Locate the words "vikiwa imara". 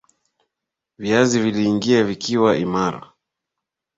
2.03-3.11